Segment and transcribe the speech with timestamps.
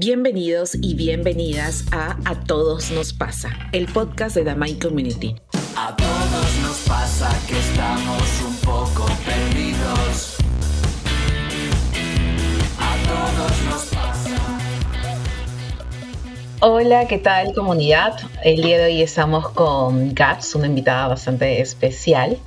[0.00, 5.34] Bienvenidos y bienvenidas a A Todos Nos Pasa, el podcast de Mind Community.
[5.76, 10.36] A todos nos pasa que estamos un poco perdidos.
[12.78, 14.36] A todos nos pasa.
[16.60, 18.20] Hola, ¿qué tal comunidad?
[18.44, 22.38] El día de hoy estamos con Gats, una invitada bastante especial.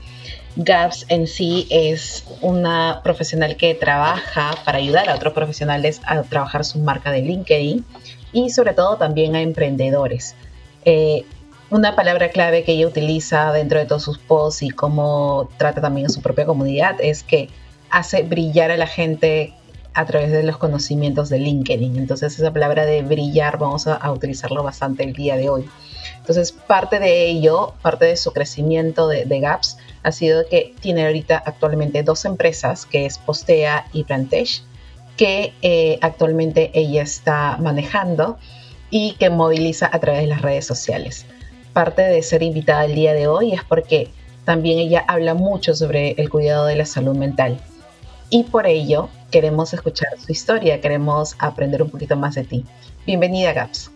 [0.57, 6.65] Gabs en sí es una profesional que trabaja para ayudar a otros profesionales a trabajar
[6.65, 7.85] su marca de LinkedIn
[8.33, 10.35] y sobre todo también a emprendedores.
[10.83, 11.25] Eh,
[11.69, 16.07] una palabra clave que ella utiliza dentro de todos sus posts y cómo trata también
[16.07, 17.47] a su propia comunidad es que
[17.89, 19.53] hace brillar a la gente
[19.93, 21.95] a través de los conocimientos de LinkedIn.
[21.95, 25.69] Entonces esa palabra de brillar vamos a, utilizarlo bastante el día de hoy.
[26.17, 31.41] Entonces parte de ello, parte de su crecimiento de Gaps ha sido que tiene ahorita
[31.45, 34.61] actualmente dos empresas, que es Postea y Plantage,
[35.17, 38.37] que eh, actualmente ella está manejando
[38.89, 41.25] y que moviliza a través de las redes sociales.
[41.73, 44.09] Parte de ser invitada el día de hoy es porque
[44.45, 47.59] también ella habla mucho sobre el cuidado de la salud mental.
[48.29, 52.65] Y por ello queremos escuchar su historia, queremos aprender un poquito más de ti.
[53.05, 53.91] Bienvenida, Gaps.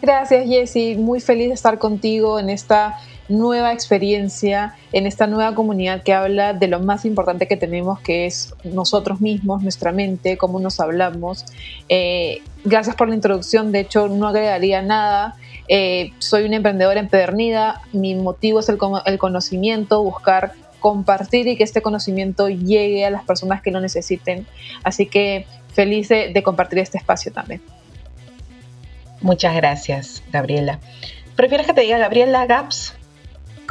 [0.00, 0.96] Gracias, Jessie.
[0.96, 6.52] Muy feliz de estar contigo en esta nueva experiencia, en esta nueva comunidad que habla
[6.52, 11.44] de lo más importante que tenemos, que es nosotros mismos, nuestra mente, cómo nos hablamos.
[11.88, 15.36] Eh, gracias por la introducción, de hecho no agregaría nada.
[15.68, 21.64] Eh, soy una emprendedora empedernida, mi motivo es el, el conocimiento, buscar compartir y que
[21.64, 24.46] este conocimiento llegue a las personas que lo necesiten.
[24.82, 27.62] Así que feliz de, de compartir este espacio también.
[29.22, 30.80] Muchas gracias, Gabriela.
[31.36, 32.94] ¿Prefieres que te diga Gabriela Gaps?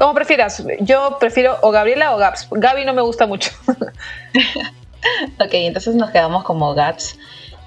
[0.03, 0.61] Como prefieras.
[0.81, 2.49] Yo prefiero o Gabriela o Gaps.
[2.51, 3.51] Gaby no me gusta mucho.
[5.39, 7.17] ok, entonces nos quedamos como Gaps.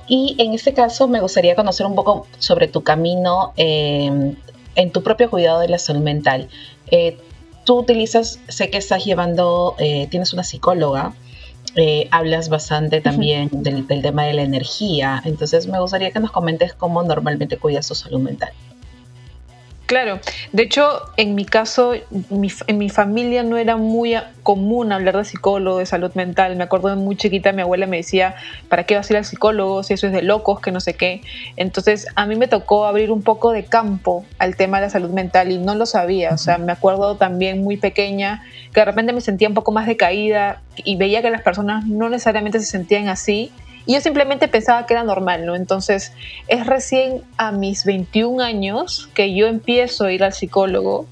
[0.06, 4.34] Y en este caso me gustaría conocer un poco sobre tu camino eh,
[4.74, 6.50] en tu propio cuidado de la salud mental.
[6.90, 7.16] Eh,
[7.64, 11.14] tú utilizas, sé que estás llevando, eh, tienes una psicóloga,
[12.10, 16.74] hablas bastante también del, del tema de la energía, entonces me gustaría que nos comentes
[16.74, 18.52] cómo normalmente cuidas tu salud mental.
[19.86, 20.18] Claro,
[20.50, 25.78] de hecho, en mi caso, en mi familia no era muy común hablar de psicólogo,
[25.78, 26.56] de salud mental.
[26.56, 28.34] Me acuerdo de muy chiquita, mi abuela me decía,
[28.68, 30.94] ¿para qué vas a ir al psicólogo si eso es de locos, que no sé
[30.94, 31.20] qué?
[31.54, 35.10] Entonces, a mí me tocó abrir un poco de campo al tema de la salud
[35.10, 36.30] mental y no lo sabía.
[36.30, 38.42] O sea, me acuerdo también muy pequeña
[38.72, 42.08] que de repente me sentía un poco más decaída y veía que las personas no
[42.08, 43.52] necesariamente se sentían así
[43.86, 45.54] y yo simplemente pensaba que era normal, ¿no?
[45.54, 46.12] Entonces,
[46.48, 51.06] es recién a mis 21 años que yo empiezo a ir al psicólogo,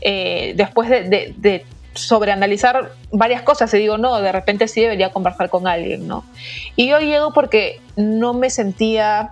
[0.00, 1.64] eh, después de,
[1.94, 6.24] sobreanalizar varias cosas y digo, no, de repente sí debería conversar con alguien, ¿no?
[6.74, 9.30] Y yo llego porque no me sentía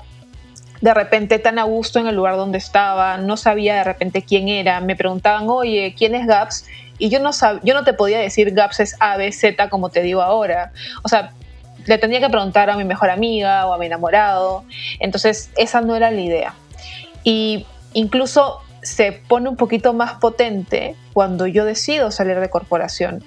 [0.81, 4.47] de repente tan a gusto en el lugar donde estaba, no sabía de repente quién
[4.47, 6.67] era, me preguntaban, oye, ¿quién es Gaps?
[6.99, 9.91] Y yo no, sab yo no te podía decir Gaps es A, B, Z como
[9.91, 10.71] te digo ahora.
[11.03, 11.33] O sea,
[11.87, 14.65] le tendría que preguntar a mi mejor amiga o a mi enamorado.
[15.00, 16.54] Entonces, esa no era la idea.
[17.25, 23.25] Y incluso se pone un poquito más potente cuando yo decido salir de corporación.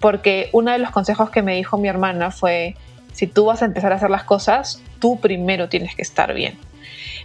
[0.00, 2.76] Porque uno de los consejos que me dijo mi hermana fue,
[3.12, 6.58] si tú vas a empezar a hacer las cosas, tú primero tienes que estar bien.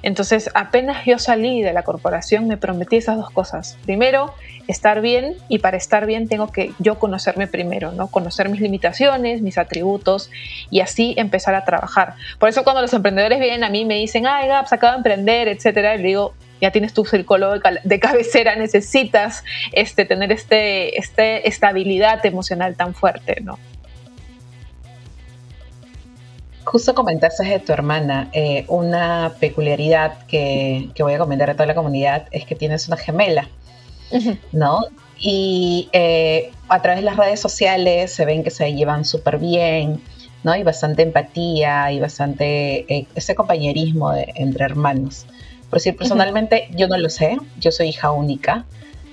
[0.03, 3.77] Entonces, apenas yo salí de la corporación, me prometí esas dos cosas.
[3.85, 4.33] Primero,
[4.67, 8.07] estar bien y para estar bien tengo que yo conocerme primero, ¿no?
[8.07, 10.31] Conocer mis limitaciones, mis atributos
[10.69, 12.15] y así empezar a trabajar.
[12.39, 14.97] Por eso cuando los emprendedores vienen a mí y me dicen, ay, Gaps, acabo de
[14.97, 21.47] emprender, etcétera, le digo, ya tienes tu psicólogo de cabecera, necesitas este, tener este, este
[21.47, 23.57] estabilidad emocional tan fuerte, ¿no?
[26.71, 31.65] Justo comentaste de tu hermana, eh, una peculiaridad que, que, voy a comentar a toda
[31.65, 33.49] la comunidad es que tienes una gemela,
[34.53, 34.79] ¿no?
[35.19, 40.01] Y eh, a través de las redes sociales se ven que se llevan súper bien,
[40.45, 40.55] ¿no?
[40.55, 45.25] Y bastante empatía y bastante eh, ese compañerismo de, entre hermanos.
[45.69, 48.63] Por decir, personalmente yo no lo sé, yo soy hija única,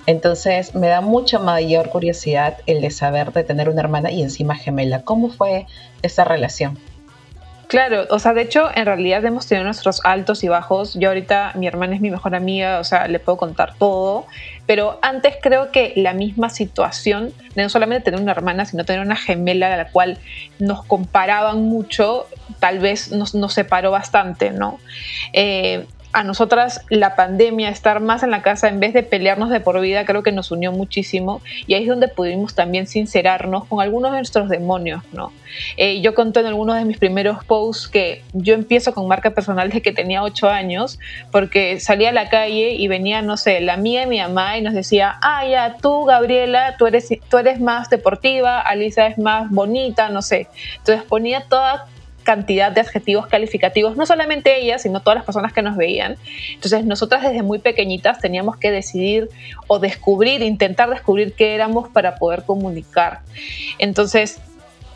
[0.05, 4.55] entonces me da mucha mayor curiosidad el de saber de tener una hermana y encima
[4.55, 5.01] gemela.
[5.01, 5.67] ¿Cómo fue
[6.01, 6.79] esa relación?
[7.69, 10.95] Claro, o sea, de hecho, en realidad hemos tenido nuestros altos y bajos.
[10.95, 14.25] Yo ahorita, mi hermana es mi mejor amiga, o sea, le puedo contar todo.
[14.65, 19.15] Pero antes creo que la misma situación, no solamente tener una hermana, sino tener una
[19.15, 20.17] gemela a la cual
[20.57, 22.25] nos comparaban mucho,
[22.59, 24.79] tal vez nos, nos separó bastante, ¿no?
[25.33, 29.59] Eh, a nosotras la pandemia, estar más en la casa en vez de pelearnos de
[29.59, 33.81] por vida, creo que nos unió muchísimo y ahí es donde pudimos también sincerarnos con
[33.81, 35.31] algunos de nuestros demonios, ¿no?
[35.77, 39.69] Eh, yo conté en algunos de mis primeros posts que yo empiezo con marca personal
[39.69, 40.99] desde que tenía 8 años
[41.31, 44.61] porque salía a la calle y venía, no sé, la mía y mi mamá y
[44.61, 49.49] nos decía, ah, ya, tú, Gabriela, tú eres, tú eres más deportiva, Alisa es más
[49.49, 50.47] bonita, no sé.
[50.77, 51.87] Entonces ponía toda
[52.23, 56.17] cantidad de adjetivos calificativos, no solamente ella, sino todas las personas que nos veían.
[56.53, 59.29] Entonces, nosotras desde muy pequeñitas teníamos que decidir
[59.67, 63.21] o descubrir, intentar descubrir qué éramos para poder comunicar.
[63.77, 64.39] Entonces,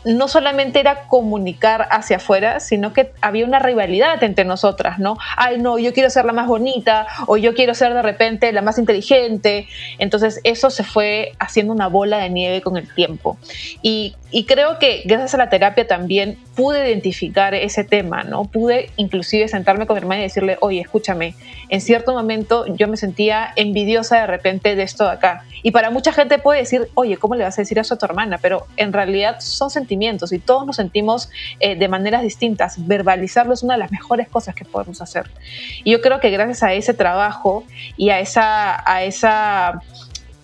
[0.04, 5.16] no solamente era comunicar hacia afuera, sino que había una rivalidad entre nosotras, ¿no?
[5.36, 8.62] Ay, no, yo quiero ser la más bonita o yo quiero ser de repente la
[8.62, 9.66] más inteligente.
[9.98, 13.38] Entonces eso se fue haciendo una bola de nieve con el tiempo.
[13.82, 18.44] Y, y creo que gracias a la terapia también pude identificar ese tema, ¿no?
[18.44, 21.34] Pude inclusive sentarme con mi hermana y decirle, oye, escúchame,
[21.68, 25.44] en cierto momento yo me sentía envidiosa de repente de esto de acá.
[25.62, 28.04] Y para mucha gente puede decir, oye, ¿cómo le vas a decir eso a tu
[28.04, 28.38] hermana?
[28.38, 29.93] Pero en realidad son sentimientos
[30.32, 31.30] y todos nos sentimos
[31.60, 32.86] eh, de maneras distintas.
[32.86, 35.30] Verbalizarlo es una de las mejores cosas que podemos hacer.
[35.84, 37.64] Y yo creo que gracias a ese trabajo
[37.96, 39.80] y a esa, a esa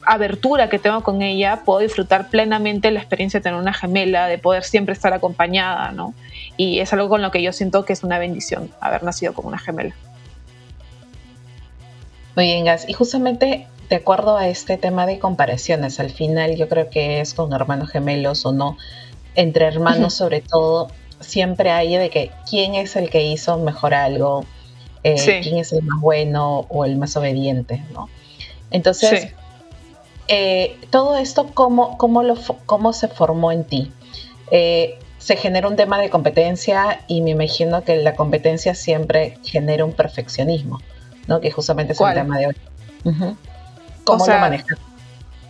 [0.06, 4.38] abertura que tengo con ella, puedo disfrutar plenamente la experiencia de tener una gemela, de
[4.38, 6.14] poder siempre estar acompañada, ¿no?
[6.56, 9.48] Y es algo con lo que yo siento que es una bendición haber nacido como
[9.48, 9.94] una gemela.
[12.36, 12.88] Muy bien, Gas.
[12.88, 17.34] Y justamente de acuerdo a este tema de comparaciones, al final yo creo que es
[17.34, 18.78] con hermanos gemelos o no,
[19.34, 20.88] entre hermanos sobre todo,
[21.20, 24.44] siempre hay de que quién es el que hizo mejor algo,
[25.02, 28.08] eh, quién es el más bueno o el más obediente, ¿no?
[28.70, 29.34] Entonces,
[30.28, 32.36] eh, todo esto, ¿cómo, cómo, lo,
[32.66, 33.92] ¿cómo se formó en ti?
[34.50, 39.84] Eh, se genera un tema de competencia y me imagino que la competencia siempre genera
[39.84, 40.80] un perfeccionismo,
[41.26, 41.40] ¿no?
[41.40, 42.56] Que justamente es el tema de hoy.
[44.04, 44.78] ¿Cómo lo manejas?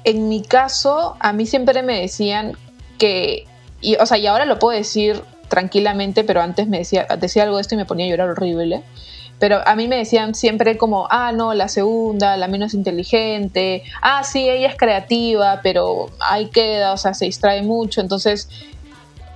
[0.04, 2.56] En mi caso, a mí siempre me decían
[2.98, 3.46] que
[3.80, 7.56] y, o sea, y ahora lo puedo decir tranquilamente, pero antes me decía, decía algo
[7.56, 8.82] de esto y me ponía a llorar horrible.
[9.38, 14.22] Pero a mí me decían siempre como, ah, no, la segunda, la menos inteligente, ah,
[14.22, 18.02] sí, ella es creativa, pero ahí queda, o sea, se distrae mucho.
[18.02, 18.50] Entonces,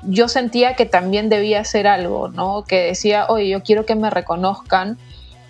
[0.03, 2.65] yo sentía que también debía hacer algo, ¿no?
[2.65, 4.99] Que decía, oye, yo quiero que me reconozcan.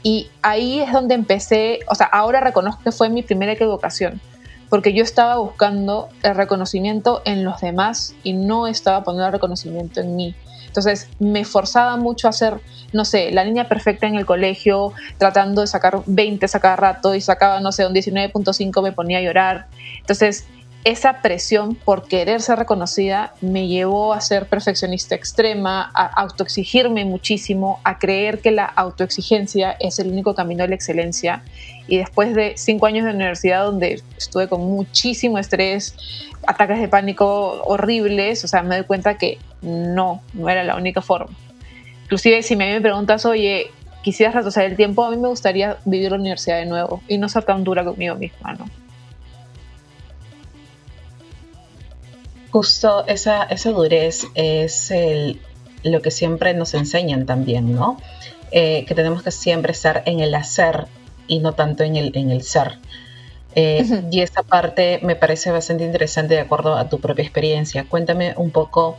[0.05, 4.20] Y ahí es donde empecé, o sea, ahora reconozco que fue mi primera equivocación
[4.69, 10.00] porque yo estaba buscando el reconocimiento en los demás y no estaba poniendo el reconocimiento
[10.00, 10.34] en mí.
[10.66, 12.61] Entonces me forzaba mucho a hacer,
[12.93, 17.14] no sé, la línea perfecta en el colegio, tratando de sacar 20 a cada rato
[17.14, 19.69] y sacaba, no sé, un 19.5, me ponía a llorar.
[20.00, 20.46] Entonces
[20.85, 27.81] esa presión por querer ser reconocida me llevó a ser perfeccionista extrema, a autoexigirme muchísimo,
[27.85, 31.43] a creer que la autoexigencia es el único camino a la excelencia.
[31.89, 35.97] Y después de cinco años de universidad donde estuve con muchísimo estrés,
[36.47, 41.01] ataques de pánico horribles, o sea, me doy cuenta que no, no era la única
[41.01, 41.35] forma.
[42.03, 43.71] Inclusive si me preguntas, oye,
[44.03, 47.31] quisieras retroceder el tiempo, a mí me gustaría vivir la universidad de nuevo y no
[47.31, 48.84] ser tan dura conmigo misma, ¿no?
[52.55, 54.93] Justo esa, esa durez es
[55.83, 58.01] lo que siempre nos enseñan también, ¿no?
[58.53, 60.87] Eh, que tenemos que siempre estar en el hacer
[61.27, 62.79] y no tanto en el, en el ser.
[63.56, 67.87] Eh, y esta parte me parece bastante interesante de acuerdo a tu propia experiencia.
[67.89, 68.99] Cuéntame un poco,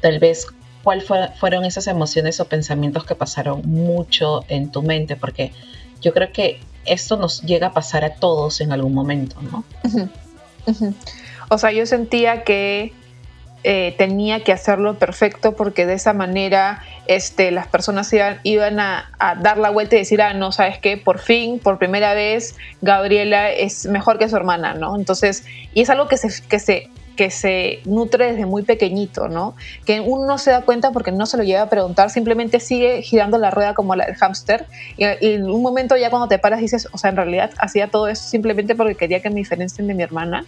[0.00, 0.46] tal vez,
[0.82, 1.04] cuáles
[1.38, 5.52] fueron esas emociones o pensamientos que pasaron mucho en tu mente, porque
[6.00, 9.62] yo creo que esto nos llega a pasar a todos en algún momento, ¿no?
[11.50, 12.92] O sea, yo sentía que
[13.66, 19.56] eh, tenía que hacerlo perfecto porque de esa manera este, las personas iban, a, dar
[19.56, 23.86] la vuelta y decir, ah, no, sabes qué, por fin, por primera vez, Gabriela es
[23.86, 24.94] mejor que su hermana, ¿no?
[24.96, 29.56] Entonces, y es algo que se, que se, que se nutre desde muy pequeñito, ¿no?
[29.86, 33.00] Que uno no se da cuenta porque no se lo lleva a preguntar, simplemente sigue
[33.00, 34.66] girando la rueda como la del hámster
[34.98, 38.08] y, en un momento ya cuando te paras dices, o sea, en realidad hacía todo
[38.08, 40.44] eso simplemente porque quería que me diferencien de mi hermana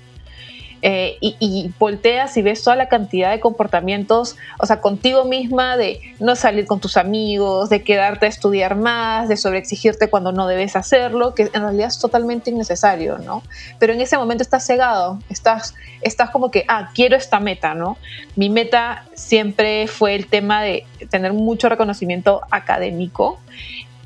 [0.88, 6.00] eh, y, volteas y ves toda la cantidad de comportamientos, o sea, contigo misma de
[6.20, 10.76] no salir con tus amigos, de quedarte a estudiar más, de sobreexigirte cuando no debes
[10.76, 13.42] hacerlo, que en realidad es totalmente innecesario, ¿no?
[13.80, 17.98] Pero en ese momento estás cegado, estás, estás como que, ah, quiero esta meta, ¿no?
[18.36, 23.40] Mi meta siempre fue el tema de tener mucho reconocimiento académico.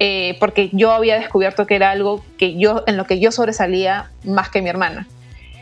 [0.02, 4.10] Eh, porque yo había descubierto que era algo que yo, en lo que yo sobresalía
[4.24, 5.06] más que mi hermana.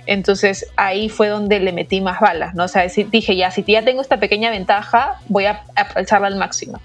[0.09, 2.65] Entonces ahí fue donde le metí más balas, ¿no?
[2.65, 6.81] O sea, dije, ya, si ya tengo esta pequeña ventaja, voy a aprovecharla al máximo.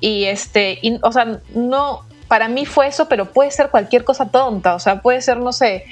[0.00, 4.76] Y este, o sea, no, para mí fue eso, pero puede ser cualquier cosa tonta,
[4.76, 5.86] o sea, puede ser, no sé,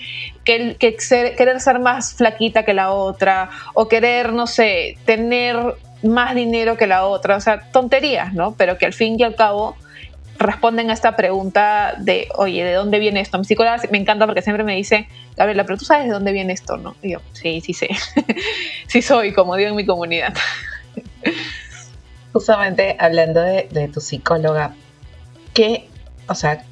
[0.44, 0.96] que, que
[1.36, 5.56] querer ser más flaquita que la otra, o querer, no sé, tener
[6.04, 8.54] más dinero que la otra, o sea, tonterías, ¿no?
[8.54, 9.74] Pero que al fin y al cabo
[10.38, 13.38] responden a esta pregunta de, oye, ¿de dónde viene esto?
[13.38, 16.52] Mi psicóloga me encanta porque siempre me dice, Gabriela, pero tú sabes de dónde viene
[16.52, 16.96] esto, ¿no?
[17.02, 17.88] Y yo, sí, sí sé,
[18.88, 20.34] sí soy, como digo en mi comunidad.
[22.32, 24.74] Justamente hablando de, de tu psicóloga,
[25.52, 25.88] ¿qué
[26.28, 26.64] o sea,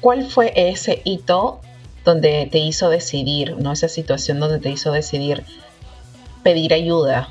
[0.00, 1.60] ¿cuál fue ese hito
[2.04, 5.44] donde te hizo decidir, no esa situación donde te hizo decidir
[6.42, 7.28] pedir ayuda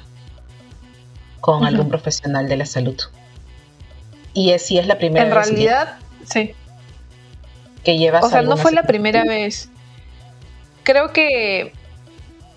[1.39, 2.97] con algún profesional de la salud?
[4.33, 5.47] Y si es la primera vez.
[5.47, 6.53] En realidad, sí.
[7.83, 8.23] Que llevas.
[8.23, 9.69] O sea, no fue la primera vez.
[10.83, 11.73] Creo que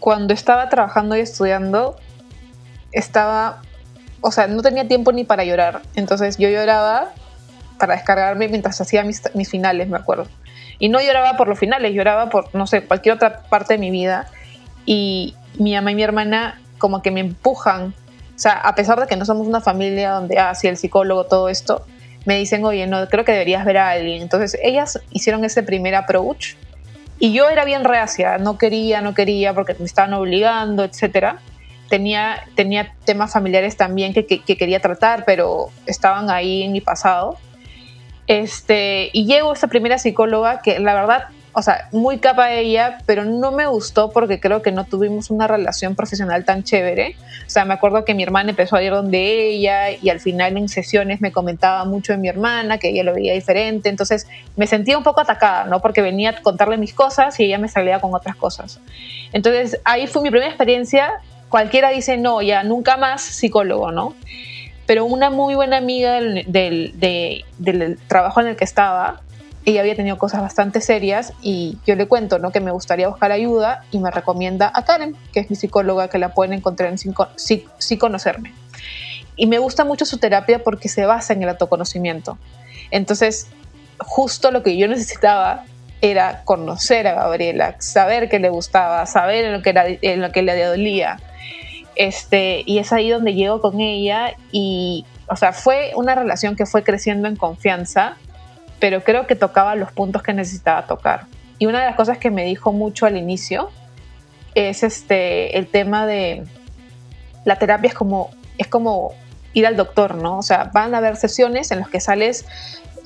[0.01, 1.97] cuando estaba trabajando y estudiando,
[2.93, 3.63] estaba.
[4.21, 5.83] O sea, no tenía tiempo ni para llorar.
[5.95, 7.13] Entonces yo lloraba
[7.79, 10.27] para descargarme mientras hacía mis, finales, me acuerdo.
[10.79, 13.91] Y no lloraba por los finales, lloraba por, no sé, cualquier otra parte de mi
[13.91, 14.29] vida.
[14.85, 17.95] Y mi mamá y mi hermana como que me empujan.
[18.37, 21.49] O sea, a pesar de que no somos una familia donde, ah, el psicólogo, todo
[21.49, 21.87] esto,
[22.27, 24.21] me dicen, oye, no, creo que deberías ver a alguien.
[24.21, 26.55] Entonces, ellas hicieron ese primer approach.
[27.19, 31.39] Y yo era bien reacia, no quería, no quería, porque me estaban obligando, etcétera.
[31.89, 37.39] Tenía, tenía temas familiares también que, que, quería tratar, pero estaban ahí en mi pasado.
[38.27, 41.29] Este, y llego a esta primera psicóloga que la verdad,
[41.59, 45.47] o sea, muy capa ella, pero no me gustó porque creo que no tuvimos una
[45.47, 47.17] relación profesional tan chévere.
[47.47, 50.59] O sea, me acuerdo que mi hermana empezó a ir donde ella y al final
[50.59, 53.89] en sesiones me comentaba mucho de mi hermana, que ella lo veía diferente.
[53.89, 55.81] Entonces me sentía un poco atacada, ¿no?
[55.81, 58.79] Porque venía a contarle mis cosas y ella me salía con otras cosas.
[59.33, 61.11] Entonces ahí fue mi primera experiencia.
[61.49, 64.15] Cualquiera dice, no, ya nunca más psicólogo, ¿no?
[64.87, 69.21] pero una muy buena amiga del, trabajo en el que estaba,
[69.67, 72.53] ella había tenido cosas bastante serias y yo le cuento ¿no?
[72.53, 76.19] que me gustaría buscar ayuda y me recomienda a Karen, que es mi psicóloga, que
[76.19, 78.55] la pueden encontrar en sí, Conocerme.
[79.35, 82.39] Y me gusta mucho su terapia porque se basa en el autoconocimiento.
[82.93, 83.49] Entonces,
[83.99, 85.65] justo lo que yo necesitaba
[86.01, 90.43] era conocer a Gabriela, saber qué le gustaba, saber en lo que, en lo que
[90.43, 91.19] le dolía,
[91.97, 96.67] este, y es ahí donde llego con ella y, o sea, fue una relación que
[96.67, 98.17] fue creciendo en confianza,
[98.79, 101.27] pero creo que tocaba los puntos que necesitaba tocar.
[101.59, 103.71] Y una de las cosas que me dijo mucho al inicio
[104.55, 106.45] es este, el tema de
[107.45, 109.15] la terapia es como, es como
[109.53, 110.39] ir al doctor, ¿no?
[110.39, 112.45] O sea, van a haber sesiones en las que sales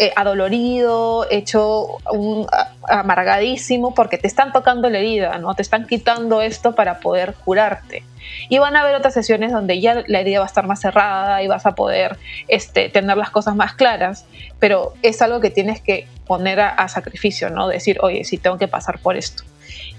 [0.02, 2.46] eh, adolorido, hecho un
[2.88, 5.54] amargadísimo, porque te están tocando la herida, ¿no?
[5.54, 8.02] Te están quitando esto para poder curarte.
[8.48, 11.42] Y van a haber otras sesiones donde ya la herida va a estar más cerrada
[11.42, 12.16] y vas a poder
[12.48, 14.24] este, tener las cosas más claras,
[14.58, 17.68] pero es algo que tienes que poner a, sacrificio, ¿no?
[17.68, 19.42] Decir, oye, sí tengo que pasar por esto.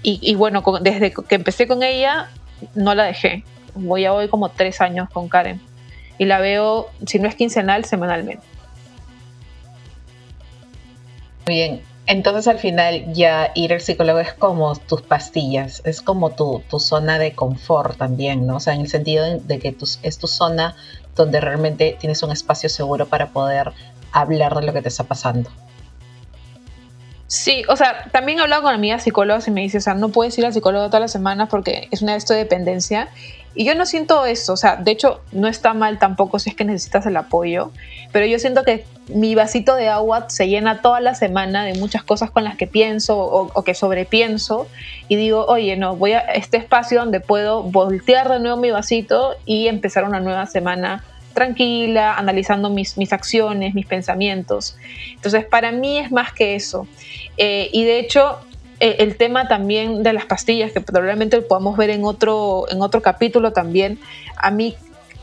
[0.02, 2.28] Y, bueno, desde que empecé con ella,
[2.74, 3.44] no la dejé.
[3.76, 5.60] Voy a hoy como tres años con Karen.
[6.18, 8.51] Y la veo, si no es quincenal, semanalmente.
[11.46, 11.82] Bien.
[12.06, 17.18] Entonces al final ya ir al psicólogo es como tus pastillas, es como tu, zona
[17.18, 18.56] de confort también, ¿no?
[18.56, 20.74] O sea, en el sentido de que es tu zona
[21.14, 23.72] donde realmente tienes un espacio seguro para poder
[24.10, 25.50] hablar de lo que te está pasando.
[27.28, 30.10] Sí, o sea, también he hablado con amigas psicólogas y me dice, o sea, no
[30.10, 33.08] puedes ir al psicólogo todas las semanas porque es una esto de dependencia.
[33.54, 36.56] Y yo no siento eso, o sea, de hecho no está mal tampoco si es
[36.56, 37.70] que necesitas el apoyo,
[38.12, 42.04] pero yo siento que mi vasito de agua se llena toda la semana de muchas
[42.04, 44.68] cosas con las que pienso o, que sobrepienso
[45.08, 49.34] y digo, oye, no, voy a este espacio donde puedo voltear de nuevo mi vasito
[49.46, 54.76] y empezar una nueva semana tranquila, analizando mis, mis acciones, mis pensamientos.
[55.14, 56.86] Entonces, para mí es más que eso.
[57.38, 58.38] Eh, y de hecho,
[58.80, 62.82] eh, el tema también de las pastillas, que probablemente lo podamos ver en otro, en
[62.82, 63.98] otro capítulo también,
[64.36, 64.76] a mí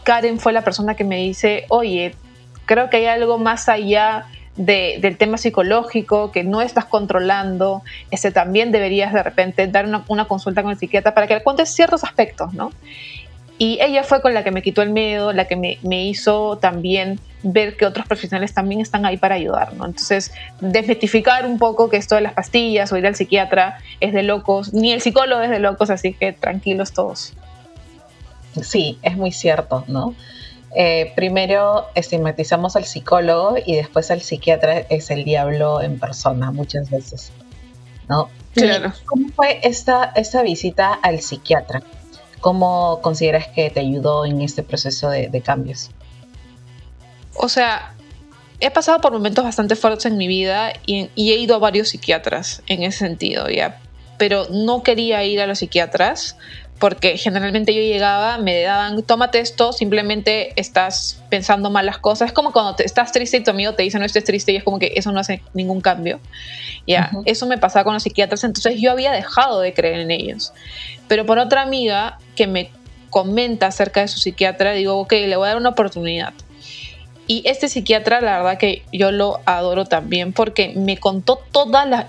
[0.04, 2.16] Karen fue la persona que me dice, oye,
[2.70, 8.72] creo que hay algo más allá del tema psicológico que no estás controlando, ese también
[8.72, 12.04] deberías de repente dar una, una, consulta con el psiquiatra para que le cuentes ciertos
[12.04, 12.72] aspectos, ¿no?
[13.58, 16.60] Y ella fue con la que me quitó el miedo, la que me, me, hizo
[16.60, 19.86] también ver que otros profesionales también están ahí para ayudar, ¿no?
[19.86, 24.22] Entonces, desmitificar un poco que esto de las pastillas o ir al psiquiatra es de
[24.22, 27.34] locos, ni el psicólogo es de locos, así que tranquilos todos.
[28.62, 30.14] Sí, es muy cierto, ¿no?
[30.76, 36.92] Eh, primero estigmatizamos al psicólogo y después al psiquiatra es el diablo en persona muchas
[36.92, 37.32] veces,
[38.08, 38.30] ¿no?
[38.54, 38.94] Claro.
[39.06, 41.82] ¿Cómo fue esta, esta visita al psiquiatra?
[42.40, 45.90] ¿Cómo consideras que te ayudó en este proceso de, cambios?
[47.36, 47.94] O sea,
[48.60, 52.62] he pasado por momentos bastante fuertes en mi vida y, he ido a varios psiquiatras
[52.68, 53.82] en ese sentido, ¿ya?
[54.18, 56.38] Pero no quería ir a los psiquiatras
[56.80, 62.30] porque generalmente yo llegaba, me daban, tómate esto, simplemente estás pensando mal las cosas.
[62.30, 64.56] Es como cuando te, estás triste y tu amigo te dice no estés triste y
[64.56, 66.20] es como que eso no hace ningún cambio.
[66.88, 70.54] Ya, eso me pasaba con los psiquiatras, entonces yo había dejado de creer en ellos.
[71.08, 72.72] Pero por otra amiga que me
[73.10, 76.34] comenta acerca de su psiquiatra, digo, ok, le voy a dar una oportunidad.
[77.28, 82.06] Y este psiquiatra, la verdad que yo lo adoro también porque me contó todas las,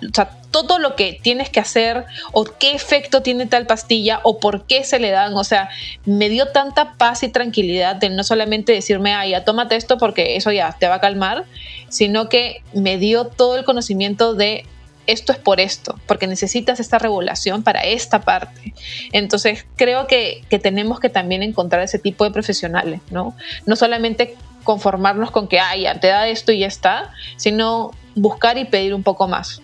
[0.51, 4.85] todo lo que tienes que hacer o qué efecto tiene tal pastilla o por qué
[4.85, 5.35] se le dan.
[5.35, 5.71] O sea,
[6.05, 10.37] me dio tanta paz y tranquilidad de no solamente decirme, ay, ya tómate esto porque
[10.37, 11.45] eso ya te va a calmar,
[11.89, 14.67] sino que me dio todo el conocimiento de
[15.07, 18.75] esto es por esto, porque necesitas esta regulación para esta parte.
[19.13, 23.35] Entonces, creo que, que tenemos que también encontrar ese tipo de profesionales, ¿no?
[23.67, 28.59] No solamente conformarnos con que, ay, ya te da esto y ya está, sino buscar
[28.59, 29.63] y pedir un poco más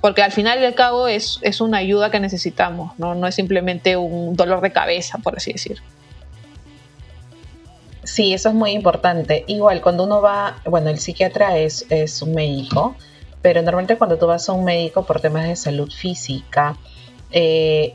[0.00, 3.14] porque al final y al cabo es, es una ayuda que necesitamos, ¿no?
[3.14, 5.80] no es simplemente un dolor de cabeza, por así decir.
[8.02, 9.44] Sí, eso es muy importante.
[9.46, 12.96] Igual, cuando uno va, bueno, el psiquiatra es, es un médico,
[13.42, 16.76] pero normalmente cuando tú vas a un médico por temas de salud física,
[17.30, 17.94] eh,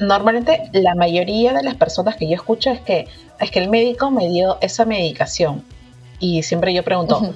[0.00, 4.10] normalmente la mayoría de las personas que yo escucho es que es que el médico
[4.10, 5.62] me dio esa medicación
[6.18, 7.34] y siempre yo pregunto,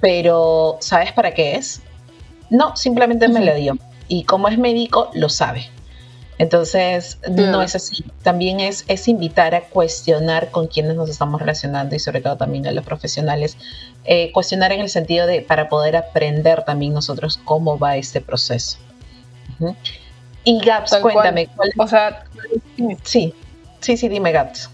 [0.00, 1.82] pero ¿sabes para qué es?
[2.50, 3.76] No, simplemente me lo dio.
[4.08, 5.68] Y como es médico, lo sabe.
[6.38, 8.04] Entonces, no es así.
[8.22, 12.66] También es, es invitar a cuestionar con quienes nos estamos relacionando y sobre todo también
[12.66, 13.56] a los profesionales.
[14.04, 18.78] Eh, cuestionar en el sentido de para poder aprender también nosotros cómo va este proceso.
[20.42, 21.48] Y Gaps, cuéntame.
[21.78, 22.24] o sea,
[23.04, 23.32] sí,
[23.80, 24.70] sí, sí, dime Gaps.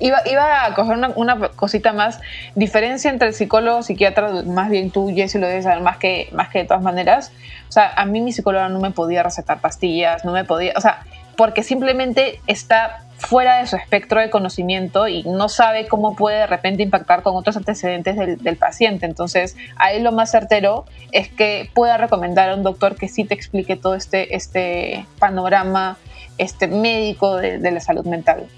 [0.00, 2.20] Iba, a coger una, cosita más.
[2.54, 6.48] Diferencia entre el psicólogo, psiquiatra, más bien tú, Jessy, lo debes saber más que, más
[6.48, 7.32] que de todas maneras.
[7.68, 10.80] O sea, a mí mi psicóloga no me podía recetar pastillas, no me podía, o
[10.80, 11.04] sea,
[11.36, 16.46] porque simplemente está fuera de su espectro de conocimiento y no sabe cómo puede de
[16.46, 19.04] repente impactar con otros antecedentes del, paciente.
[19.04, 23.34] Entonces, ahí lo más certero es que pueda recomendar a un doctor que sí te
[23.34, 25.98] explique todo este, este panorama
[26.38, 28.48] este médico de la salud mental.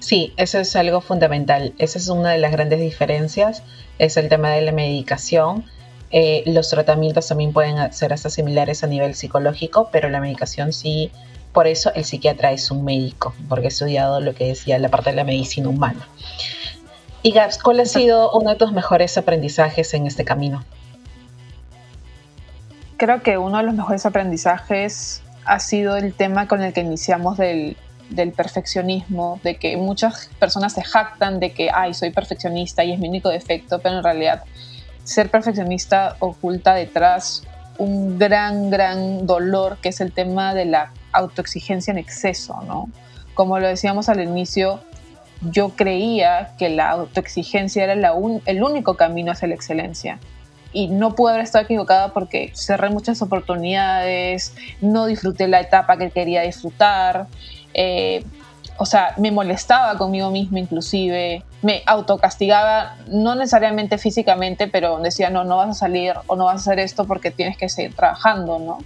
[0.00, 1.74] Sí, eso es algo fundamental.
[1.78, 3.62] Esa es una de las grandes diferencias,
[3.98, 5.66] es el tema de la medicación.
[6.10, 11.12] Eh, los tratamientos también pueden ser hasta similares a nivel psicológico, pero la medicación sí,
[11.52, 15.10] por eso el psiquiatra es un médico, porque ha estudiado lo que decía la parte
[15.10, 16.08] de la medicina humana.
[17.22, 20.64] Y Gabs, ¿cuál ha sido uno de tus mejores aprendizajes en este camino?
[22.96, 27.36] Creo que uno de los mejores aprendizajes ha sido el tema con el que iniciamos
[27.36, 27.76] del,
[28.10, 32.98] del perfeccionismo, de que muchas personas se jactan de que, ay, soy perfeccionista y es
[32.98, 34.44] mi único defecto, pero en realidad
[35.04, 37.42] ser perfeccionista oculta detrás
[37.78, 42.88] un gran, gran dolor que es el tema de la autoexigencia en exceso, ¿no?
[43.34, 44.80] Como lo decíamos al inicio,
[45.40, 50.18] yo creía que la autoexigencia era el único camino hacia la excelencia.
[50.72, 56.10] Y no pude haber estado equivocada porque cerré muchas oportunidades, no disfruté la etapa que
[56.10, 57.26] quería disfrutar,
[57.74, 58.24] eh,
[58.82, 65.44] o sea, me molestaba conmigo misma inclusive, me autocastigaba, no necesariamente físicamente, pero decía, no,
[65.44, 68.58] no vas a salir o no vas a hacer esto porque tienes que seguir trabajando,
[68.58, 68.78] ¿no?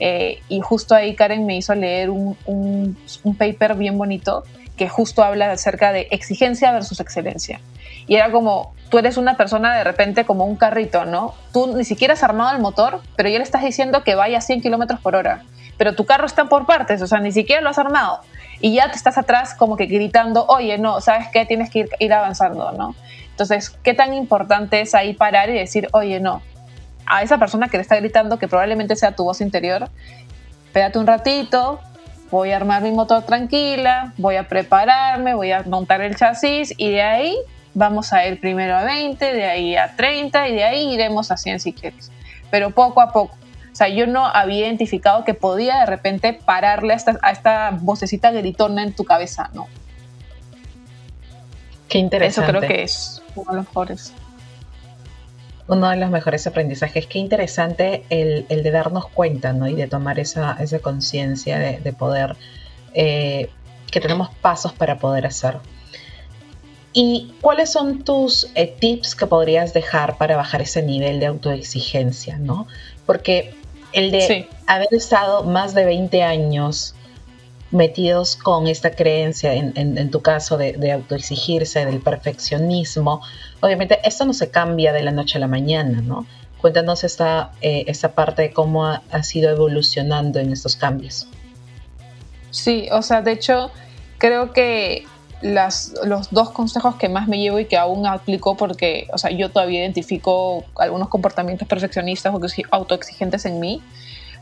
[0.00, 4.42] Eh, y justo ahí Karen me hizo leer un, un, un, paper bien bonito
[4.76, 7.60] que justo habla acerca de exigencia versus excelencia.
[8.06, 11.34] Y era como, tú eres una persona de repente como un carrito, ¿no?
[11.54, 14.40] Tú ni siquiera has armado el motor, pero ya le estás diciendo que vaya a
[14.42, 15.44] 100 kilómetros por hora
[15.82, 18.20] pero tu carro está por partes, o sea, ni siquiera lo has armado.
[18.60, 21.44] Y ya te estás atrás como que gritando, oye, no, ¿sabes qué?
[21.44, 22.94] Tienes que ir, avanzando, ¿no?
[23.30, 26.40] Entonces, ¿qué tan importante es ahí parar y decir, oye, no,
[27.04, 29.88] a esa persona que le está gritando, que probablemente sea tu voz interior,
[30.66, 31.80] espérate un ratito,
[32.30, 36.90] voy a armar mi motor tranquila, voy a prepararme, voy a montar el chasis y
[36.90, 37.36] de ahí
[37.74, 41.36] vamos a ir primero a 20, de ahí a 30 y de ahí iremos a
[41.36, 42.12] 100 si quieres.
[42.52, 43.34] Pero poco a poco,
[43.72, 47.70] o sea, yo no había identificado que podía de repente pararle a esta, a esta
[47.80, 49.66] vocecita gritona en tu cabeza, ¿no?
[51.88, 52.50] Qué interesante.
[52.50, 54.12] Eso creo que es uno de los mejores.
[55.68, 57.06] Uno de los mejores aprendizajes.
[57.06, 59.66] Qué interesante el, de darnos cuenta, ¿no?
[59.68, 62.36] Y de tomar esa, esa conciencia de, poder,
[62.92, 63.48] eh,
[63.90, 65.58] que tenemos pasos para poder hacer.
[66.92, 72.36] ¿Y cuáles son tus eh, tips que podrías dejar para bajar ese nivel de autoexigencia,
[72.36, 72.66] ¿no?
[73.06, 73.54] Porque
[73.92, 76.94] el de haber estado más de 20 años
[77.72, 83.22] metidos con esta creencia, en, tu caso, de, autoexigirse, del perfeccionismo,
[83.60, 86.26] obviamente esto no se cambia de la noche a la mañana, ¿no?
[86.60, 91.26] Cuéntanos esta, eh, esta parte de cómo ha, sido evolucionando en estos cambios.
[92.50, 93.70] Sí, o sea, de hecho,
[94.18, 95.06] creo que
[95.42, 99.30] las, los dos consejos que más me llevo y que aún aplico porque, o sea,
[99.30, 103.82] yo todavía identifico algunos comportamientos perfeccionistas o autoexigentes en mí.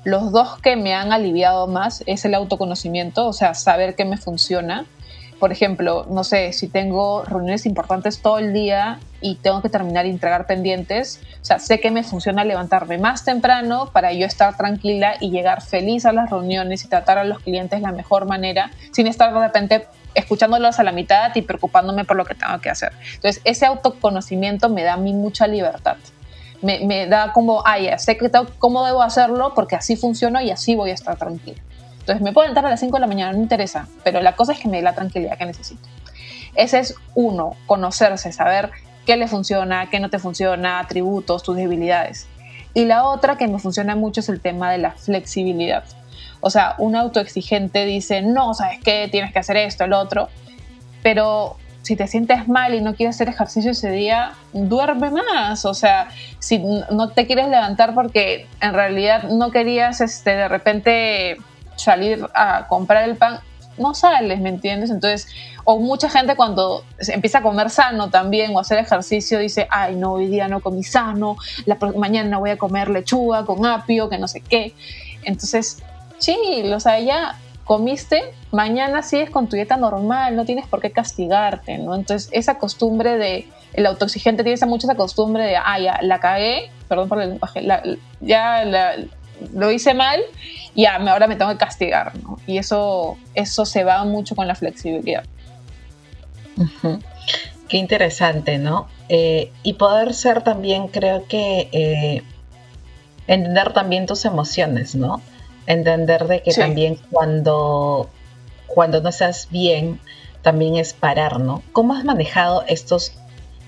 [0.04, 4.16] Los dos que me han aliviado más es el autoconocimiento, o sea, saber qué me
[4.16, 4.86] funciona
[5.40, 10.04] por ejemplo, no sé, si tengo reuniones importantes todo el día y tengo que terminar
[10.04, 14.56] y entregar pendientes, o sea, sé que me funciona levantarme más temprano para yo estar
[14.58, 18.26] tranquila y llegar feliz a las reuniones y tratar a los clientes de la mejor
[18.26, 22.60] manera, sin estar de repente escuchándolos a la mitad y preocupándome por lo que tengo
[22.60, 22.92] que hacer.
[23.14, 25.96] Entonces, ese autoconocimiento me da a mí mucha libertad.
[26.62, 30.90] Me, da como, ah, sé que cómo debo hacerlo porque así funciona y así voy
[30.90, 31.60] a estar tranquila.
[32.00, 34.34] Entonces me puedo levantar a las 5 de la mañana, no me interesa, pero la
[34.34, 35.88] cosa es que me dé la tranquilidad que necesito.
[36.54, 38.70] Ese es uno, conocerse, saber
[39.06, 42.26] qué le funciona, qué no te funciona, atributos, tus debilidades.
[42.74, 45.84] Y la otra que me funciona mucho es el tema de la flexibilidad.
[46.40, 49.08] O sea, un autoexigente dice, no, ¿sabes qué?
[49.10, 50.28] Tienes que hacer esto, el otro.
[51.02, 55.64] Pero si te sientes mal y no quieres hacer ejercicio ese día, duerme más.
[55.64, 61.36] O sea, si no te quieres levantar porque en realidad no querías este, de repente
[61.76, 63.40] salir a comprar el pan,
[63.78, 64.90] no sales, ¿me entiendes?
[64.90, 65.28] Entonces,
[65.64, 70.12] o mucha gente cuando empieza a comer sano también o hacer ejercicio dice, ay, no,
[70.12, 74.28] hoy día no comí sano, la mañana voy a comer lechuga con apio, que no
[74.28, 74.74] sé qué.
[75.22, 75.82] Entonces,
[76.20, 76.36] sí,
[76.72, 81.78] o sea, ya comiste, mañana sigues con tu dieta normal, no tienes por qué castigarte,
[81.78, 81.94] ¿no?
[81.94, 86.70] Entonces, esa costumbre de, el autoexigente tiene mucho esa costumbre de, ah, ya, la cagué,
[86.88, 87.66] perdón por el lenguaje,
[88.20, 88.64] ya
[89.54, 90.20] lo hice mal
[90.74, 92.38] y ahora me tengo que castigar, ¿no?
[92.46, 95.24] Y eso, eso se va mucho con la flexibilidad.
[97.68, 98.88] Qué interesante, ¿no?
[99.08, 102.22] Eh, y poder ser también, creo que, eh,
[103.28, 105.22] entender también tus emociones, ¿no?
[105.70, 108.10] Entender de que también cuando,
[108.66, 110.00] cuando no estás bien,
[110.42, 111.62] también es parar, ¿no?
[111.72, 113.12] ¿Cómo has manejado estos,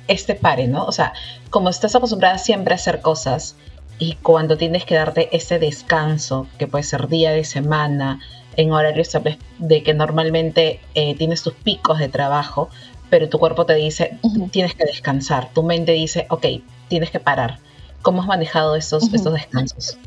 [0.08, 0.84] este pare, ¿no?
[0.84, 1.12] O sea,
[1.50, 3.54] como estás acostumbrada siempre a hacer cosas,
[3.98, 8.18] y cuando tienes que darte ese descanso, que puede ser día de semana,
[8.56, 9.16] en horarios
[9.58, 12.68] de que normalmente eh, tienes tus picos de trabajo,
[13.10, 14.18] pero tu cuerpo te dice,
[14.50, 16.46] tienes que descansar, tu mente dice, ok,
[16.88, 17.60] tienes que parar.
[18.02, 19.98] ¿Cómo has manejado estos, estos descansos?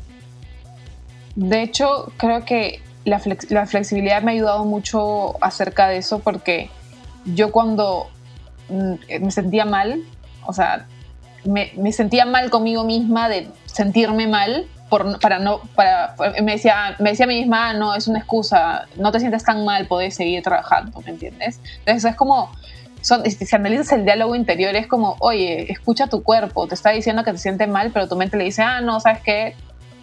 [1.36, 3.20] De hecho, creo que la,
[3.50, 6.70] la, flexibilidad me ha ayudado mucho acerca de eso porque
[7.26, 8.08] yo cuando
[8.68, 10.02] mm, me sentía mal,
[10.46, 10.86] o sea,
[11.44, 17.24] me, sentía mal conmigo misma de sentirme mal para no, para, me decía, me decía
[17.24, 20.42] a mí misma, ah, no, es una excusa, no te sientes tan mal, puedes seguir
[20.44, 21.60] trabajando, ¿me entiendes?
[21.80, 22.52] Entonces es como,
[23.00, 27.24] son, si analizas el diálogo interior, es como, oye, escucha tu cuerpo, te está diciendo
[27.24, 29.56] que te siente mal, pero tu mente le dice, ah, no, ¿sabes qué?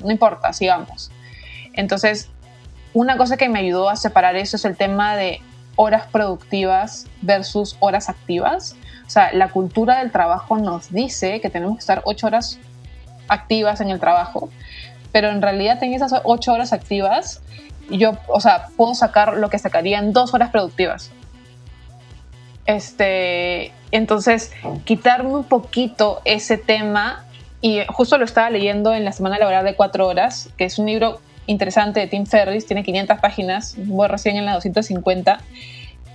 [0.04, 1.13] No importa, sigamos.
[1.74, 2.30] Entonces,
[2.94, 5.42] una cosa que me ayudó a separar eso es el tema de
[5.76, 8.76] horas productivas versus horas activas.
[9.06, 12.60] O sea, la cultura del trabajo nos dice que tenemos que estar ocho horas
[13.28, 14.50] activas en el trabajo,
[15.12, 17.42] pero en realidad en esas ocho horas activas,
[17.90, 21.12] yo, o sea, puedo sacar lo que sacaría en dos horas productivas.
[22.66, 24.52] Este, entonces,
[24.86, 27.26] quitarme un poquito ese tema,
[27.62, 30.86] y justo lo estaba leyendo en la semana laboral de cuatro horas, que es un
[30.86, 35.40] libro interesante de Tim Ferriss, tiene 500 páginas, voy recién en la 250,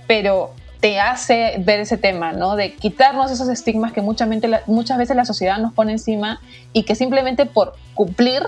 [0.07, 2.55] pero te hace ver ese tema, ¿no?
[2.55, 4.29] De quitarnos esos estigmas que muchas,
[4.65, 6.39] muchas veces la sociedad nos pone encima
[6.71, 8.43] y que simplemente por cumplir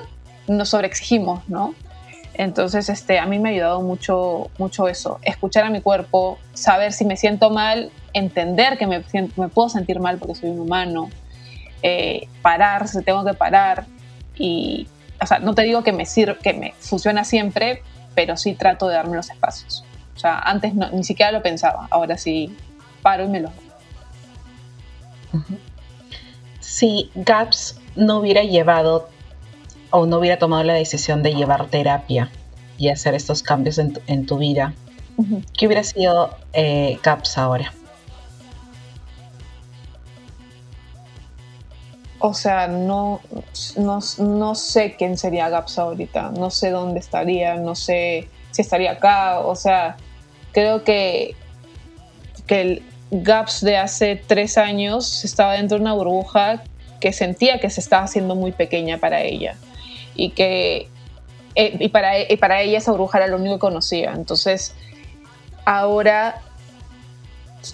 [0.48, 1.76] nos sobreexigimos, ¿no?
[2.34, 6.94] Entonces, este, a mí me ha ayudado mucho, mucho eso, escuchar a mi cuerpo, saber
[6.94, 9.04] si me siento mal, entender que me,
[9.36, 11.10] me puedo sentir mal porque soy un humano,
[11.84, 13.86] eh, parar si tengo que parar
[14.38, 14.88] y,
[15.22, 17.84] o sea, no te digo que me, sirve, que me funciona siempre,
[18.16, 19.84] pero sí trato de darme los espacios.
[20.16, 22.56] O sea, antes ni siquiera lo pensaba, ahora sí
[23.02, 23.52] paro y me lo
[26.60, 29.10] Si GAPS no hubiera llevado
[29.92, 32.30] o no hubiera tomado la decisión de llevar terapia
[32.78, 34.74] y hacer estos cambios en tu, vida,
[35.58, 37.74] ¿qué hubiera sido eh, GAPS ahora?
[42.22, 43.20] O sea, no,
[43.78, 49.40] no, sé quién sería GAPS ahorita, no sé dónde estaría, no sé si estaría acá,
[49.40, 49.98] o sea,
[50.52, 51.36] creo que,
[52.46, 56.64] que el GAPS de hace tres años estaba dentro de una burbuja
[57.00, 59.56] que sentía que se estaba haciendo muy pequeña para ella.
[60.14, 60.90] Y que
[61.56, 64.14] eh, y para, y para ella esa burbuja era lo único que conocía.
[64.14, 64.76] Entonces,
[65.66, 66.42] ahora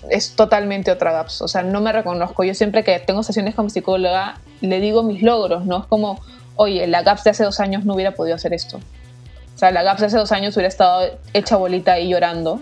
[0.09, 1.41] es totalmente otra GAPS.
[1.41, 2.43] O sea, no me reconozco.
[2.43, 5.79] Yo siempre que tengo sesiones con psicóloga, le digo mis logros, ¿no?
[5.79, 6.19] Es como,
[6.55, 8.77] oye, la GAPS de hace dos años no hubiera podido hacer esto.
[8.77, 12.61] O sea, la GAPS de hace dos años hubiera estado hecha bolita y llorando.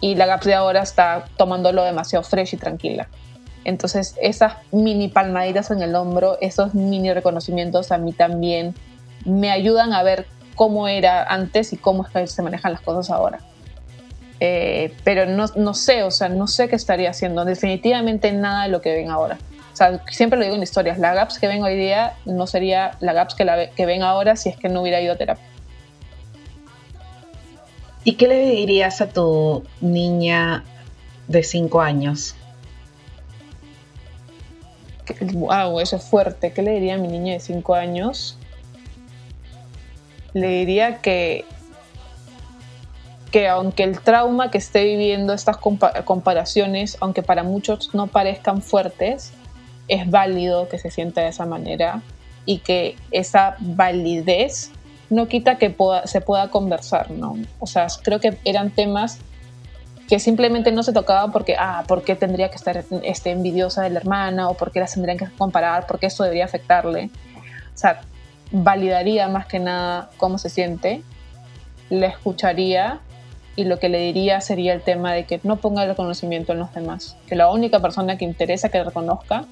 [0.00, 3.08] Y la GAPS de ahora está tomándolo demasiado fresh y tranquila.
[3.64, 8.74] Entonces, esas mini palmaditas en el hombro, esos mini reconocimientos a mí también
[9.24, 13.40] me ayudan a ver cómo era antes y cómo se manejan las cosas ahora.
[14.40, 17.44] Eh, pero no, no, sé, o sea, no sé qué estaría haciendo.
[17.44, 19.38] Definitivamente nada de lo que ven ahora.
[19.72, 22.96] O sea, siempre lo digo en historias, la GAPS que ven hoy día no sería
[23.00, 25.44] la GAPS que, la, que ven ahora si es que no hubiera ido a terapia.
[28.04, 30.64] ¿Y qué le dirías a tu niña
[31.26, 32.34] de 5 años?
[35.32, 36.52] Wow, eso es fuerte.
[36.52, 38.38] ¿Qué le diría a mi niña de 5 años?
[40.32, 41.44] Le diría que
[43.30, 49.32] que aunque el trauma que esté viviendo estas comparaciones, aunque para muchos no parezcan fuertes,
[49.88, 52.02] es válido que se sienta de esa manera
[52.46, 54.70] y que esa validez
[55.10, 57.36] no quita que se pueda conversar, ¿no?
[57.60, 59.18] O sea, creo que eran temas
[60.08, 63.90] que simplemente no se tocaban porque, ah, ¿por qué tendría que estar este, envidiosa de
[63.90, 64.48] la hermana?
[64.48, 65.86] ¿O por qué las tendrían que comparar?
[65.86, 67.10] ¿Por qué eso debería afectarle?
[67.74, 68.00] O sea,
[68.50, 71.02] validaría más que nada cómo se siente,
[71.90, 73.00] le escucharía
[73.58, 76.60] y lo que le diría sería el tema de que no ponga el reconocimiento en
[76.60, 79.46] los demás, que la única persona que interesa que reconozca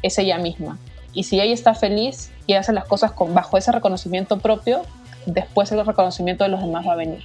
[0.00, 0.78] es ella misma.
[1.12, 4.82] Y si ella está feliz y hace las cosas con, bajo ese reconocimiento propio,
[5.26, 7.24] después el reconocimiento de los demás va a venir.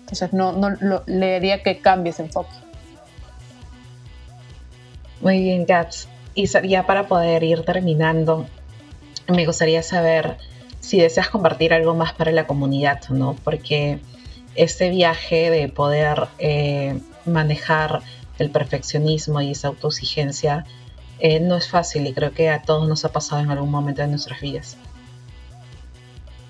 [0.00, 2.50] Entonces no, no le diría que cambie ese enfoque.
[5.20, 6.08] Muy bien, Gats.
[6.34, 8.46] Y ya para poder ir terminando,
[9.28, 10.38] me gustaría saber
[10.80, 13.36] si deseas compartir algo más para la comunidad, ¿no?
[13.44, 14.00] Porque
[14.54, 18.02] este viaje de poder eh, manejar
[18.38, 20.64] el perfeccionismo y esa autoexigencia
[21.18, 24.02] eh, no es fácil y creo que a todos nos ha pasado en algún momento
[24.02, 24.76] de nuestras vidas.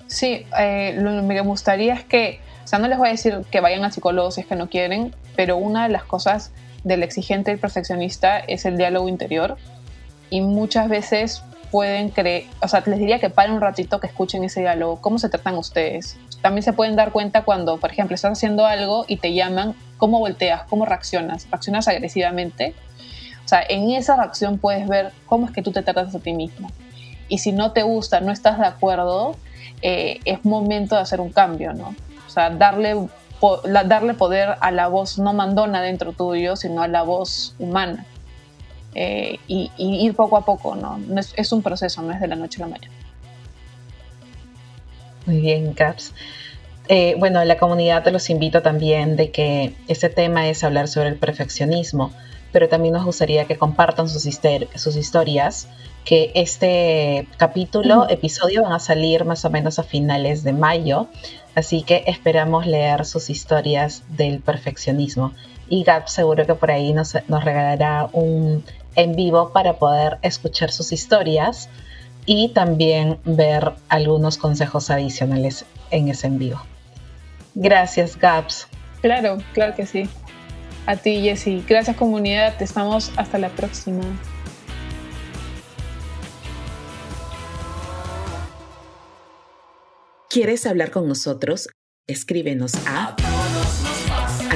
[0.07, 3.41] Sí, eh, lo que me gustaría es que, o sea, no les voy a decir
[3.49, 6.51] que vayan al psicólogo si es que no quieren, pero una de las cosas
[6.83, 9.57] del exigente y perfeccionista es el diálogo interior
[10.29, 14.43] y muchas veces pueden creer, o sea, les diría que paren un ratito que escuchen
[14.43, 16.17] ese diálogo, cómo se tratan ustedes.
[16.41, 20.19] También se pueden dar cuenta cuando, por ejemplo, estás haciendo algo y te llaman, cómo
[20.19, 22.75] volteas, cómo reaccionas, reaccionas agresivamente.
[23.45, 26.33] O sea, en esa reacción puedes ver cómo es que tú te tratas a ti
[26.33, 26.69] mismo.
[27.29, 29.37] Y si no te gusta, no estás de acuerdo,
[29.81, 31.95] eh, es momento de hacer un cambio, ¿no?
[32.27, 32.95] O sea, darle,
[33.85, 38.05] darle poder a la voz no mandona dentro tuyo, sino a la voz humana.
[38.93, 40.99] Eh, y, ir poco a poco, ¿no?
[41.35, 42.93] es, un proceso, no es de la noche a la mañana.
[45.25, 46.13] Muy bien, Caps.
[46.87, 51.09] Eh, bueno, la comunidad te los invito también de que este tema es hablar sobre
[51.09, 52.11] el perfeccionismo,
[52.51, 54.27] pero también nos gustaría que compartan sus,
[54.75, 55.69] sus historias,
[56.03, 61.07] que este capítulo, episodio van a salir más o menos a finales de mayo,
[61.55, 65.33] así que esperamos leer sus historias del perfeccionismo.
[65.69, 70.71] Y Gap seguro que por ahí nos, nos regalará un en vivo para poder escuchar
[70.71, 71.69] sus historias
[72.25, 76.61] y también ver algunos consejos adicionales en ese en vivo.
[77.55, 78.67] Gracias, Gaps.
[79.01, 80.09] Claro, claro que sí.
[80.85, 81.63] A ti, Jessy.
[81.67, 82.59] Gracias, comunidad.
[82.61, 84.03] Estamos hasta la próxima.
[90.29, 91.67] ¿Quieres hablar con nosotros?
[92.07, 93.15] Escríbenos a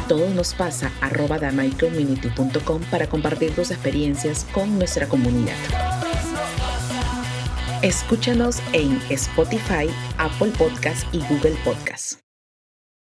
[0.08, 5.56] todos nos pasa arroba damaiCommunity.com para compartir tus experiencias con nuestra comunidad.
[7.82, 9.88] Escúchanos en Spotify,
[10.18, 12.25] Apple Podcast y Google Podcast.